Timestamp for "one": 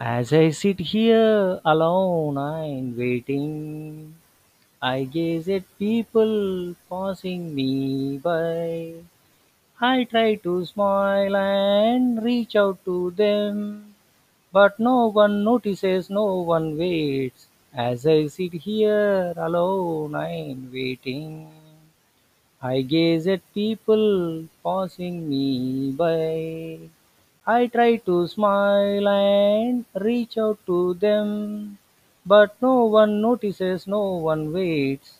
15.08-15.44, 16.42-16.78, 32.86-33.20, 34.16-34.54